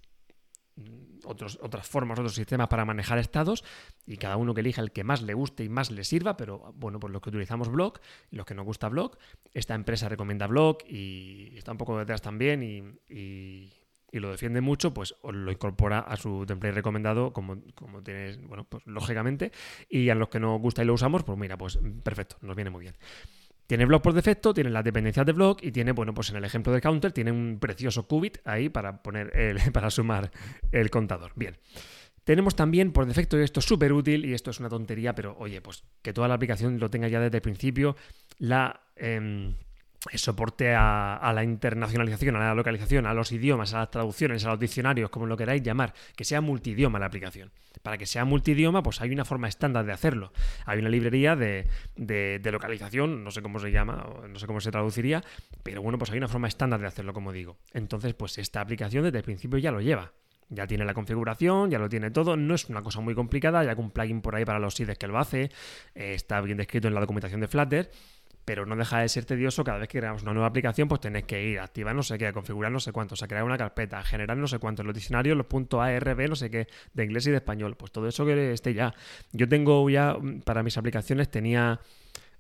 otros, 1.24 1.58
otras 1.62 1.86
formas, 1.86 2.18
otros 2.18 2.34
sistemas 2.34 2.68
para 2.68 2.84
manejar 2.84 3.18
estados 3.18 3.64
y 4.06 4.16
cada 4.16 4.36
uno 4.36 4.54
que 4.54 4.60
elija 4.60 4.80
el 4.80 4.92
que 4.92 5.04
más 5.04 5.22
le 5.22 5.34
guste 5.34 5.64
y 5.64 5.68
más 5.68 5.90
le 5.90 6.04
sirva, 6.04 6.36
pero 6.36 6.72
bueno, 6.76 6.98
pues 6.98 7.12
los 7.12 7.22
que 7.22 7.30
utilizamos 7.30 7.68
block 7.68 8.00
y 8.30 8.36
los 8.36 8.46
que 8.46 8.54
nos 8.54 8.64
gusta 8.64 8.88
block, 8.88 9.18
esta 9.52 9.74
empresa 9.74 10.08
recomienda 10.08 10.46
block 10.46 10.84
y 10.88 11.56
está 11.56 11.72
un 11.72 11.78
poco 11.78 11.98
detrás 11.98 12.22
también 12.22 12.62
y, 12.62 13.72
lo 14.10 14.30
defiende 14.30 14.60
mucho, 14.60 14.92
pues 14.92 15.14
lo 15.22 15.52
incorpora 15.52 16.00
a 16.00 16.16
su 16.16 16.44
template 16.46 16.74
recomendado 16.74 17.32
como, 17.32 17.58
como 17.74 18.02
tienes, 18.02 18.40
bueno, 18.48 18.64
pues 18.64 18.84
lógicamente 18.86 19.52
y 19.88 20.08
a 20.08 20.14
los 20.14 20.28
que 20.28 20.40
nos 20.40 20.60
gusta 20.60 20.82
y 20.82 20.86
lo 20.86 20.94
usamos, 20.94 21.22
pues 21.22 21.38
mira, 21.38 21.56
pues 21.56 21.78
perfecto, 22.02 22.36
nos 22.40 22.56
viene 22.56 22.70
muy 22.70 22.80
bien. 22.80 22.96
Tiene 23.68 23.84
block 23.84 24.02
por 24.02 24.14
defecto, 24.14 24.54
tiene 24.54 24.70
las 24.70 24.82
dependencias 24.82 25.26
de 25.26 25.32
block 25.32 25.62
y 25.62 25.70
tiene, 25.70 25.92
bueno, 25.92 26.14
pues 26.14 26.30
en 26.30 26.36
el 26.36 26.44
ejemplo 26.44 26.72
del 26.72 26.80
counter 26.80 27.12
tiene 27.12 27.30
un 27.30 27.58
precioso 27.60 28.08
qubit 28.08 28.38
ahí 28.46 28.70
para 28.70 29.02
poner 29.02 29.30
el, 29.36 29.58
para 29.72 29.90
sumar 29.90 30.30
el 30.72 30.88
contador. 30.88 31.32
Bien. 31.36 31.58
Tenemos 32.24 32.56
también 32.56 32.92
por 32.92 33.04
defecto, 33.04 33.38
y 33.38 33.42
esto 33.42 33.60
es 33.60 33.66
súper 33.66 33.92
útil, 33.92 34.24
y 34.24 34.32
esto 34.32 34.50
es 34.50 34.58
una 34.58 34.70
tontería, 34.70 35.14
pero 35.14 35.36
oye, 35.38 35.60
pues 35.60 35.84
que 36.00 36.14
toda 36.14 36.28
la 36.28 36.34
aplicación 36.34 36.80
lo 36.80 36.88
tenga 36.88 37.08
ya 37.08 37.20
desde 37.20 37.36
el 37.36 37.42
principio, 37.42 37.94
la 38.38 38.80
em, 40.10 40.18
soporte 40.18 40.74
a, 40.74 41.32
la 41.34 41.44
internacionalización, 41.44 42.36
a 42.36 42.40
la 42.40 42.54
localización, 42.54 43.06
a 43.06 43.14
los 43.14 43.32
idiomas, 43.32 43.74
a 43.74 43.78
las 43.78 43.90
traducciones, 43.90 44.44
a 44.44 44.50
los 44.50 44.60
diccionarios, 44.60 45.10
como 45.10 45.26
lo 45.26 45.36
queráis 45.36 45.62
llamar, 45.62 45.94
que 46.16 46.24
sea 46.24 46.40
multidioma 46.40 46.98
la 46.98 47.06
aplicación. 47.06 47.50
Para 47.82 47.98
que 47.98 48.06
sea 48.06 48.24
multidioma, 48.24 48.82
pues 48.82 49.00
hay 49.00 49.10
una 49.10 49.24
forma 49.24 49.48
estándar 49.48 49.84
de 49.84 49.92
hacerlo. 49.92 50.32
Hay 50.66 50.78
una 50.80 50.88
librería 50.88 51.36
de, 51.36 51.66
de, 51.96 52.50
localización, 52.50 53.22
no 53.22 53.30
sé 53.30 53.42
cómo 53.42 53.58
se 53.58 53.70
llama, 53.70 54.06
no 54.28 54.38
sé 54.38 54.46
cómo 54.46 54.60
se 54.60 54.70
traduciría, 54.70 55.22
pero 55.62 55.82
bueno, 55.82 55.98
pues 55.98 56.10
hay 56.10 56.18
una 56.18 56.28
forma 56.28 56.48
estándar 56.48 56.80
de 56.80 56.86
hacerlo, 56.86 57.12
como 57.12 57.32
digo. 57.32 57.58
Entonces, 57.72 58.14
pues 58.14 58.38
esta 58.38 58.60
aplicación 58.60 59.04
desde 59.04 59.18
el 59.18 59.24
principio 59.24 59.58
ya 59.58 59.70
lo 59.70 59.80
lleva. 59.80 60.12
Ya 60.50 60.66
tiene 60.66 60.86
la 60.86 60.94
configuración, 60.94 61.70
ya 61.70 61.78
lo 61.78 61.90
tiene 61.90 62.10
todo, 62.10 62.36
no 62.36 62.54
es 62.54 62.70
una 62.70 62.82
cosa 62.82 63.00
muy 63.00 63.14
complicada, 63.14 63.74
con 63.76 63.86
un 63.86 63.90
plugin 63.90 64.22
por 64.22 64.34
ahí 64.34 64.46
para 64.46 64.58
los 64.58 64.74
SIDs 64.74 64.96
que 64.96 65.06
lo 65.06 65.18
hace, 65.18 65.50
eh, 65.94 66.14
está 66.14 66.40
bien 66.40 66.56
descrito 66.56 66.88
en 66.88 66.94
la 66.94 67.00
documentación 67.00 67.42
de 67.42 67.48
Flutter 67.48 67.90
pero 68.48 68.64
no 68.64 68.76
deja 68.76 69.00
de 69.00 69.10
ser 69.10 69.26
tedioso 69.26 69.62
cada 69.62 69.76
vez 69.76 69.88
que 69.88 69.98
creamos 69.98 70.22
una 70.22 70.32
nueva 70.32 70.46
aplicación, 70.46 70.88
pues 70.88 71.02
tenéis 71.02 71.26
que 71.26 71.50
ir, 71.50 71.60
activar 71.60 71.94
no 71.94 72.02
sé 72.02 72.16
qué, 72.16 72.32
configurar 72.32 72.72
no 72.72 72.80
sé 72.80 72.92
cuánto, 72.92 73.12
o 73.12 73.16
sea, 73.16 73.28
crear 73.28 73.44
una 73.44 73.58
carpeta, 73.58 74.02
generar 74.02 74.38
no 74.38 74.46
sé 74.46 74.58
cuánto, 74.58 74.82
los 74.82 74.94
diccionarios, 74.94 75.36
los 75.36 75.44
puntos 75.44 75.82
ARB, 75.82 76.30
no 76.30 76.34
sé 76.34 76.50
qué, 76.50 76.66
de 76.94 77.04
inglés 77.04 77.26
y 77.26 77.30
de 77.30 77.36
español, 77.36 77.76
pues 77.76 77.92
todo 77.92 78.08
eso 78.08 78.24
que 78.24 78.54
esté 78.54 78.72
ya. 78.72 78.94
Yo 79.32 79.50
tengo 79.50 79.90
ya, 79.90 80.14
mm, 80.14 80.40
para 80.46 80.62
mis 80.62 80.78
aplicaciones, 80.78 81.30
tenía 81.30 81.78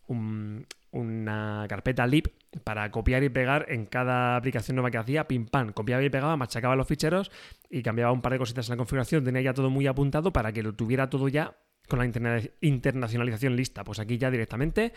una 0.06 1.66
carpeta 1.68 2.06
lib 2.06 2.32
para 2.64 2.90
copiar 2.90 3.22
y 3.22 3.28
pegar 3.28 3.66
en 3.68 3.84
cada 3.84 4.36
aplicación 4.36 4.76
nueva 4.76 4.90
que 4.90 4.96
hacía, 4.96 5.28
pim 5.28 5.44
pam, 5.44 5.74
copiaba 5.74 6.02
y 6.02 6.08
pegaba, 6.08 6.38
machacaba 6.38 6.74
los 6.74 6.88
ficheros 6.88 7.30
y 7.68 7.82
cambiaba 7.82 8.12
un 8.12 8.22
par 8.22 8.32
de 8.32 8.38
cositas 8.38 8.66
en 8.70 8.72
la 8.72 8.76
configuración, 8.78 9.24
tenía 9.24 9.42
ya 9.42 9.52
todo 9.52 9.68
muy 9.68 9.86
apuntado 9.86 10.32
para 10.32 10.52
que 10.52 10.62
lo 10.62 10.74
tuviera 10.74 11.10
todo 11.10 11.28
ya 11.28 11.58
con 11.88 11.98
la 11.98 12.04
internacionalización 12.04 13.56
lista. 13.56 13.84
Pues 13.84 13.98
aquí 13.98 14.18
ya 14.18 14.30
directamente 14.30 14.92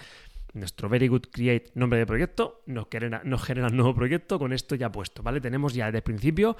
nuestro 0.54 0.90
Very 0.90 1.08
Good 1.08 1.28
Create 1.32 1.72
nombre 1.76 2.00
de 2.00 2.06
proyecto 2.06 2.62
nos 2.66 2.88
genera, 2.92 3.22
nos 3.24 3.44
genera 3.44 3.68
un 3.68 3.78
nuevo 3.78 3.96
proyecto 3.96 4.38
con 4.38 4.54
esto 4.54 4.76
ya 4.76 4.92
puesto, 4.92 5.24
¿vale? 5.24 5.42
Tenemos 5.42 5.74
ya 5.74 5.86
desde 5.86 6.00
el 6.00 6.04
principio 6.04 6.58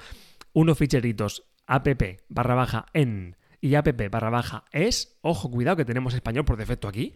unos 0.52 0.78
ficheritos 0.78 1.44
app 1.66 1.86
barra 2.28 2.54
baja 2.54 2.86
en 2.92 3.36
y 3.60 3.74
app 3.76 3.88
barra 4.10 4.30
baja 4.30 4.64
es, 4.72 5.18
ojo, 5.22 5.50
cuidado 5.50 5.76
que 5.76 5.84
tenemos 5.84 6.14
español 6.14 6.44
por 6.44 6.56
defecto 6.56 6.88
aquí, 6.88 7.14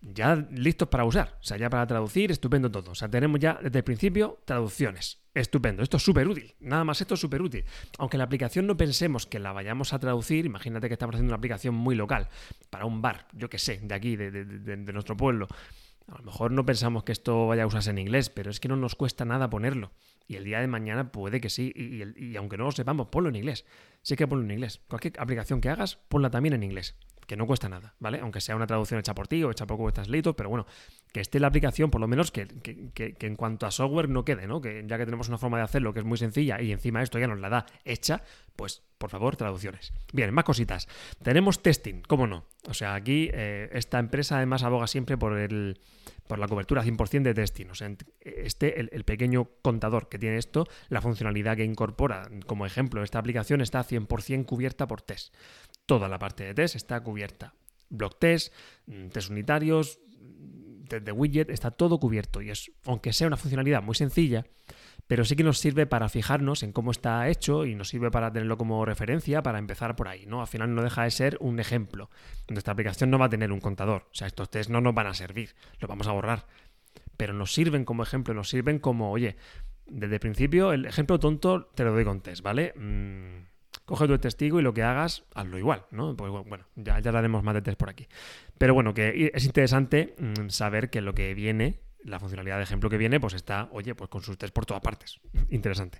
ya 0.00 0.34
listos 0.34 0.88
para 0.88 1.04
usar, 1.04 1.38
o 1.40 1.44
sea, 1.44 1.56
ya 1.56 1.70
para 1.70 1.86
traducir, 1.86 2.30
estupendo 2.30 2.70
todo. 2.70 2.92
O 2.92 2.94
sea, 2.94 3.08
tenemos 3.08 3.38
ya 3.38 3.58
desde 3.62 3.78
el 3.78 3.84
principio 3.84 4.40
traducciones. 4.44 5.19
Estupendo, 5.32 5.82
esto 5.82 5.96
es 5.98 6.02
súper 6.02 6.26
útil, 6.26 6.54
nada 6.58 6.82
más 6.82 7.00
esto 7.00 7.14
es 7.14 7.20
súper 7.20 7.40
útil. 7.40 7.64
Aunque 7.98 8.18
la 8.18 8.24
aplicación 8.24 8.66
no 8.66 8.76
pensemos 8.76 9.26
que 9.26 9.38
la 9.38 9.52
vayamos 9.52 9.92
a 9.92 9.98
traducir, 10.00 10.44
imagínate 10.44 10.88
que 10.88 10.94
estamos 10.94 11.14
haciendo 11.14 11.30
una 11.30 11.38
aplicación 11.38 11.74
muy 11.74 11.94
local, 11.94 12.28
para 12.68 12.84
un 12.84 13.00
bar, 13.00 13.28
yo 13.32 13.48
que 13.48 13.58
sé, 13.58 13.78
de 13.82 13.94
aquí, 13.94 14.16
de, 14.16 14.30
de 14.30 14.92
nuestro 14.92 15.16
pueblo. 15.16 15.46
A 16.08 16.18
lo 16.18 16.24
mejor 16.24 16.50
no 16.50 16.66
pensamos 16.66 17.04
que 17.04 17.12
esto 17.12 17.46
vaya 17.46 17.62
a 17.62 17.66
usarse 17.66 17.90
en 17.90 17.98
inglés, 17.98 18.30
pero 18.30 18.50
es 18.50 18.58
que 18.58 18.66
no 18.66 18.74
nos 18.74 18.96
cuesta 18.96 19.24
nada 19.24 19.48
ponerlo. 19.48 19.92
Y 20.26 20.36
el 20.36 20.44
día 20.44 20.60
de 20.60 20.66
mañana 20.66 21.12
puede 21.12 21.40
que 21.40 21.50
sí, 21.50 21.72
y, 21.76 22.36
aunque 22.36 22.56
no 22.56 22.64
lo 22.64 22.72
sepamos, 22.72 23.08
ponlo 23.08 23.28
en 23.28 23.36
inglés. 23.36 23.64
Sí 24.02 24.16
que 24.16 24.26
ponlo 24.26 24.44
en 24.44 24.50
inglés. 24.50 24.80
Cualquier 24.88 25.14
aplicación 25.20 25.60
que 25.60 25.68
hagas, 25.68 25.96
ponla 26.08 26.30
también 26.30 26.54
en 26.54 26.64
inglés 26.64 26.96
que 27.30 27.36
no 27.36 27.46
cuesta 27.46 27.68
nada, 27.68 27.94
¿vale? 28.00 28.18
Aunque 28.18 28.40
sea 28.40 28.56
una 28.56 28.66
traducción 28.66 28.98
hecha 28.98 29.14
por 29.14 29.28
ti 29.28 29.44
o 29.44 29.52
hecha 29.52 29.64
por 29.64 29.76
Google 29.76 29.92
Translate, 29.92 30.34
pero 30.34 30.48
bueno, 30.48 30.66
que 31.12 31.20
esté 31.20 31.38
la 31.38 31.46
aplicación, 31.46 31.88
por 31.88 32.00
lo 32.00 32.08
menos 32.08 32.32
que, 32.32 32.48
en 33.20 33.36
cuanto 33.36 33.66
a 33.66 33.70
software 33.70 34.08
no 34.08 34.24
quede, 34.24 34.48
¿no? 34.48 34.60
Que 34.60 34.84
ya 34.84 34.98
que 34.98 35.04
tenemos 35.04 35.28
una 35.28 35.38
forma 35.38 35.58
de 35.58 35.62
hacerlo 35.62 35.92
que 35.92 36.00
es 36.00 36.04
muy 36.04 36.18
sencilla 36.18 36.60
y 36.60 36.72
encima 36.72 37.04
esto 37.04 37.20
ya 37.20 37.28
nos 37.28 37.38
la 37.38 37.48
da 37.48 37.66
hecha, 37.84 38.24
pues 38.56 38.82
por 38.98 39.10
favor, 39.10 39.36
traducciones. 39.36 39.92
Bien, 40.12 40.34
más 40.34 40.42
cositas. 40.42 40.88
Tenemos 41.22 41.62
testing, 41.62 42.02
¿cómo 42.02 42.26
no? 42.26 42.46
O 42.68 42.74
sea, 42.74 42.94
aquí 42.94 43.30
eh, 43.32 43.70
esta 43.74 44.00
empresa 44.00 44.38
además 44.38 44.64
aboga 44.64 44.88
siempre 44.88 45.16
por 45.16 45.38
el 45.38 45.78
por 46.30 46.38
la 46.38 46.46
cobertura 46.46 46.84
100% 46.84 47.22
de 47.22 47.34
testing. 47.34 47.66
O 47.70 47.74
sea, 47.74 47.92
este, 48.20 48.78
el, 48.78 49.04
pequeño 49.04 49.48
contador 49.62 50.08
que 50.08 50.16
tiene 50.16 50.36
esto, 50.36 50.68
la 50.88 51.00
funcionalidad 51.00 51.56
que 51.56 51.64
incorpora, 51.64 52.30
como 52.46 52.66
ejemplo, 52.66 53.02
esta 53.02 53.18
aplicación 53.18 53.60
está 53.60 53.82
100% 53.82 54.46
cubierta 54.46 54.86
por 54.86 55.02
test. 55.02 55.34
Toda 55.90 56.08
la 56.08 56.20
parte 56.20 56.44
de 56.44 56.54
test 56.54 56.76
está 56.76 57.02
cubierta. 57.02 57.52
Block 57.88 58.16
test, 58.20 58.54
mm, 58.86 59.08
test 59.08 59.28
unitarios, 59.28 59.98
test 60.88 61.04
de 61.04 61.10
widget, 61.10 61.50
está 61.50 61.72
todo 61.72 61.98
cubierto. 61.98 62.40
Y 62.42 62.50
es, 62.50 62.70
aunque 62.84 63.12
sea 63.12 63.26
una 63.26 63.36
funcionalidad 63.36 63.82
muy 63.82 63.96
sencilla, 63.96 64.46
pero 65.08 65.24
sí 65.24 65.34
que 65.34 65.42
nos 65.42 65.58
sirve 65.58 65.86
para 65.86 66.08
fijarnos 66.08 66.62
en 66.62 66.70
cómo 66.70 66.92
está 66.92 67.28
hecho 67.28 67.66
y 67.66 67.74
nos 67.74 67.88
sirve 67.88 68.12
para 68.12 68.32
tenerlo 68.32 68.56
como 68.56 68.84
referencia 68.84 69.42
para 69.42 69.58
empezar 69.58 69.96
por 69.96 70.06
ahí, 70.06 70.26
¿no? 70.26 70.40
Al 70.42 70.46
final 70.46 70.72
no 70.76 70.84
deja 70.84 71.02
de 71.02 71.10
ser 71.10 71.36
un 71.40 71.58
ejemplo. 71.58 72.08
Nuestra 72.46 72.74
aplicación 72.74 73.10
no 73.10 73.18
va 73.18 73.26
a 73.26 73.30
tener 73.30 73.50
un 73.50 73.58
contador, 73.58 74.06
o 74.12 74.14
sea, 74.14 74.28
estos 74.28 74.48
test 74.48 74.70
no 74.70 74.80
nos 74.80 74.94
van 74.94 75.08
a 75.08 75.14
servir, 75.14 75.56
los 75.80 75.88
vamos 75.88 76.06
a 76.06 76.12
borrar. 76.12 76.46
Pero 77.16 77.32
nos 77.32 77.52
sirven 77.52 77.84
como 77.84 78.04
ejemplo, 78.04 78.32
nos 78.32 78.48
sirven 78.48 78.78
como, 78.78 79.10
oye, 79.10 79.34
desde 79.88 80.14
el 80.14 80.20
principio, 80.20 80.72
el 80.72 80.86
ejemplo 80.86 81.18
tonto 81.18 81.64
te 81.74 81.82
lo 81.82 81.92
doy 81.92 82.04
con 82.04 82.20
test, 82.20 82.42
¿vale? 82.42 82.74
Mm, 82.76 83.49
coge 83.84 84.06
tu 84.06 84.18
testigo 84.18 84.60
y 84.60 84.62
lo 84.62 84.74
que 84.74 84.82
hagas, 84.82 85.24
hazlo 85.34 85.58
igual, 85.58 85.84
¿no? 85.90 86.16
Pues 86.16 86.30
bueno, 86.30 86.64
ya, 86.76 86.98
ya 87.00 87.10
haremos 87.10 87.42
más 87.42 87.54
de 87.54 87.62
test 87.62 87.78
por 87.78 87.90
aquí. 87.90 88.06
Pero 88.58 88.74
bueno, 88.74 88.94
que 88.94 89.30
es 89.34 89.44
interesante 89.44 90.14
mm, 90.18 90.48
saber 90.48 90.90
que 90.90 91.00
lo 91.00 91.14
que 91.14 91.34
viene 91.34 91.80
la 92.04 92.18
funcionalidad 92.18 92.56
de 92.56 92.62
ejemplo 92.62 92.88
que 92.88 92.98
viene, 92.98 93.20
pues 93.20 93.34
está, 93.34 93.68
oye, 93.72 93.94
pues 93.94 94.08
con 94.08 94.22
sus 94.22 94.38
test 94.38 94.54
por 94.54 94.66
todas 94.66 94.82
partes. 94.82 95.20
Interesante. 95.50 95.98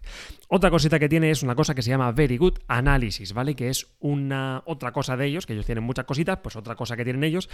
Otra 0.49 0.71
cosita 0.71 0.99
que 0.99 1.09
tiene 1.09 1.31
es 1.31 1.43
una 1.43 1.55
cosa 1.55 1.75
que 1.75 1.83
se 1.83 1.91
llama 1.91 2.11
Very 2.13 2.37
Good 2.37 2.59
Analysis, 2.69 3.33
¿vale? 3.33 3.55
Que 3.55 3.69
es 3.69 3.87
una 4.01 4.63
otra 4.67 4.93
cosa 4.93 5.17
de 5.17 5.27
ellos, 5.27 5.47
que 5.47 5.53
ellos 5.53 5.67
tienen 5.67 5.85
muchas 5.85 6.05
cositas, 6.05 6.39
pues 6.43 6.57
otra 6.57 6.75
cosa 6.75 6.97
que 6.97 7.05
tienen 7.05 7.25
ellos 7.25 7.49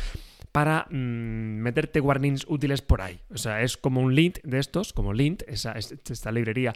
para 0.52 0.86
mm, 0.90 0.94
meterte 0.94 2.00
warnings 2.00 2.46
útiles 2.48 2.82
por 2.82 3.00
ahí. 3.00 3.20
O 3.30 3.38
sea, 3.38 3.62
es 3.62 3.76
como 3.76 4.00
un 4.00 4.14
lint 4.14 4.38
de 4.42 4.58
estos, 4.58 4.92
como 4.92 5.12
lint, 5.12 5.42
esta 5.48 6.32
librería 6.32 6.72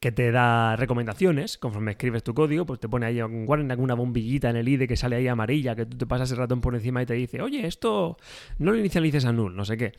que 0.00 0.12
te 0.12 0.30
da 0.30 0.76
recomendaciones 0.76 1.58
conforme 1.58 1.92
escribes 1.92 2.22
tu 2.22 2.34
código, 2.34 2.66
pues 2.66 2.80
te 2.80 2.88
pone 2.88 3.06
ahí 3.06 3.22
warning, 3.22 3.70
alguna 3.70 3.94
bombillita 3.94 4.50
en 4.50 4.56
el 4.56 4.68
IDE 4.68 4.86
que 4.86 4.96
sale 4.96 5.16
ahí 5.16 5.28
amarilla, 5.28 5.74
que 5.74 5.86
tú 5.86 5.96
te 5.96 6.06
pasas 6.06 6.30
el 6.30 6.38
ratón 6.38 6.60
por 6.60 6.74
encima 6.74 7.02
y 7.02 7.06
te 7.06 7.14
dice, 7.14 7.42
oye, 7.42 7.66
esto 7.66 8.16
no 8.58 8.72
lo 8.72 8.78
inicialices 8.78 9.24
a 9.24 9.32
null, 9.32 9.56
no 9.56 9.64
sé 9.64 9.76
qué. 9.76 9.92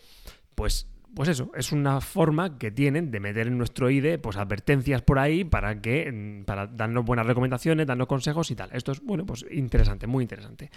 Pues 0.55 0.87
pues 1.15 1.29
eso, 1.29 1.51
es 1.55 1.71
una 1.71 2.01
forma 2.01 2.57
que 2.57 2.71
tienen 2.71 3.11
de 3.11 3.19
meter 3.19 3.47
en 3.47 3.57
nuestro 3.57 3.89
IDE 3.89 4.19
pues 4.19 4.37
advertencias 4.37 5.01
por 5.01 5.19
ahí 5.19 5.43
para 5.43 5.81
que 5.81 6.11
mm, 6.11 6.43
para 6.45 6.67
darnos 6.67 7.05
buenas 7.05 7.25
recomendaciones, 7.25 7.87
darnos 7.87 8.07
consejos 8.07 8.51
y 8.51 8.55
tal. 8.55 8.69
Esto 8.73 8.91
es 8.91 9.01
bueno, 9.01 9.25
pues 9.25 9.45
interesante, 9.51 10.07
muy 10.07 10.23
interesante. 10.23 10.69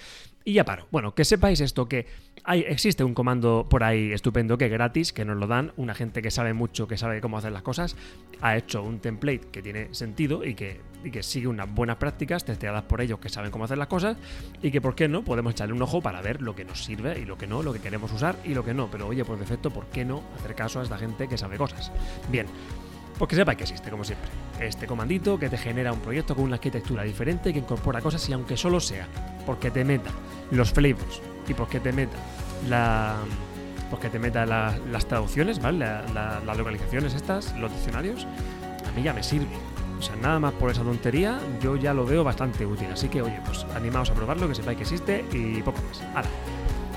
Y 0.44 0.54
ya 0.54 0.64
paro. 0.64 0.88
Bueno, 0.90 1.14
que 1.14 1.24
sepáis 1.24 1.60
esto 1.60 1.88
que 1.88 2.06
hay 2.44 2.60
existe 2.60 3.04
un 3.04 3.14
comando 3.14 3.66
por 3.68 3.84
ahí 3.84 4.12
estupendo 4.12 4.56
que 4.58 4.66
es 4.66 4.72
gratis, 4.72 5.12
que 5.12 5.24
nos 5.24 5.36
lo 5.36 5.46
dan 5.46 5.72
una 5.76 5.94
gente 5.94 6.22
que 6.22 6.30
sabe 6.30 6.54
mucho, 6.54 6.88
que 6.88 6.96
sabe 6.96 7.20
cómo 7.20 7.38
hacer 7.38 7.52
las 7.52 7.62
cosas, 7.62 7.96
ha 8.40 8.56
hecho 8.56 8.82
un 8.82 9.00
template 9.00 9.48
que 9.52 9.62
tiene 9.62 9.94
sentido 9.94 10.44
y 10.44 10.54
que 10.54 10.80
y 11.04 11.10
que 11.10 11.22
sigue 11.22 11.46
unas 11.46 11.72
buenas 11.72 11.96
prácticas 11.96 12.44
testeadas 12.44 12.84
por 12.84 13.00
ellos 13.00 13.18
que 13.18 13.28
saben 13.28 13.50
cómo 13.50 13.64
hacer 13.64 13.78
las 13.78 13.88
cosas 13.88 14.16
y 14.62 14.70
que, 14.70 14.80
¿por 14.80 14.94
qué 14.94 15.08
no? 15.08 15.22
Podemos 15.22 15.52
echarle 15.52 15.74
un 15.74 15.82
ojo 15.82 16.00
para 16.00 16.20
ver 16.22 16.42
lo 16.42 16.54
que 16.54 16.64
nos 16.64 16.84
sirve 16.84 17.18
y 17.18 17.24
lo 17.24 17.36
que 17.36 17.46
no, 17.46 17.62
lo 17.62 17.72
que 17.72 17.80
queremos 17.80 18.12
usar 18.12 18.36
y 18.44 18.54
lo 18.54 18.64
que 18.64 18.74
no. 18.74 18.90
Pero 18.90 19.08
oye, 19.08 19.24
por 19.24 19.38
defecto, 19.38 19.70
¿por 19.70 19.86
qué 19.86 20.04
no 20.04 20.21
hacer 20.38 20.54
caso 20.54 20.80
a 20.80 20.82
esta 20.82 20.98
gente 20.98 21.28
que 21.28 21.38
sabe 21.38 21.56
cosas? 21.56 21.92
Bien, 22.28 22.46
pues 23.18 23.28
que 23.28 23.36
sepa 23.36 23.54
que 23.54 23.64
existe, 23.64 23.90
como 23.90 24.04
siempre. 24.04 24.28
Este 24.60 24.86
comandito 24.86 25.38
que 25.38 25.48
te 25.48 25.58
genera 25.58 25.92
un 25.92 26.00
proyecto 26.00 26.34
con 26.34 26.44
una 26.44 26.56
arquitectura 26.56 27.02
diferente 27.02 27.52
que 27.52 27.58
incorpora 27.58 28.00
cosas 28.00 28.26
y 28.28 28.32
aunque 28.32 28.56
solo 28.56 28.80
sea 28.80 29.06
porque 29.46 29.70
te 29.70 29.84
meta 29.84 30.10
los 30.50 30.72
flavors 30.72 31.20
y 31.48 31.54
porque 31.54 31.80
te 31.80 31.92
meta 31.92 32.16
la 32.68 33.16
porque 33.90 34.08
te 34.08 34.18
meta 34.18 34.46
las 34.46 35.06
traducciones, 35.06 35.60
¿vale? 35.60 35.78
las 35.78 36.56
localizaciones 36.56 37.12
estas, 37.12 37.54
los 37.58 37.70
diccionarios, 37.70 38.26
a 38.88 38.90
mí 38.96 39.02
ya 39.02 39.12
me 39.12 39.22
sirve. 39.22 39.54
O 39.98 40.02
sea, 40.02 40.16
nada 40.16 40.40
más 40.40 40.54
por 40.54 40.70
esa 40.70 40.82
tontería, 40.82 41.38
yo 41.60 41.76
ya 41.76 41.92
lo 41.92 42.06
veo 42.06 42.24
bastante 42.24 42.64
útil. 42.64 42.88
Así 42.90 43.08
que, 43.08 43.20
oye, 43.20 43.38
pues 43.44 43.64
animaos 43.76 44.10
a 44.10 44.14
probarlo, 44.14 44.48
que 44.48 44.54
sepáis 44.54 44.78
que 44.78 44.82
existe 44.84 45.24
y 45.30 45.60
poco 45.60 45.78
más. 45.82 46.00
¡Hala! 46.14 46.28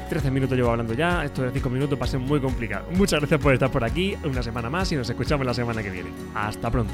13 0.09 0.31
minutos 0.31 0.57
llevo 0.57 0.71
hablando 0.71 0.93
ya, 0.93 1.25
esto 1.25 1.43
de 1.43 1.51
5 1.51 1.69
minutos 1.69 1.99
va 2.01 2.19
muy 2.19 2.39
complicado. 2.39 2.87
Muchas 2.91 3.19
gracias 3.19 3.39
por 3.39 3.53
estar 3.53 3.71
por 3.71 3.83
aquí, 3.83 4.15
una 4.23 4.43
semana 4.43 4.69
más 4.69 4.91
y 4.91 4.95
nos 4.95 5.09
escuchamos 5.09 5.45
la 5.45 5.53
semana 5.53 5.81
que 5.81 5.89
viene. 5.89 6.09
Hasta 6.33 6.69
pronto. 6.69 6.93